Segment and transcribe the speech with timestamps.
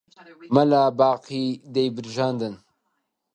[0.55, 2.55] مەلا باقی دەیبرژاندن